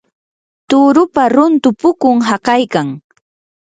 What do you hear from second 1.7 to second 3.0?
pukun hakaykan.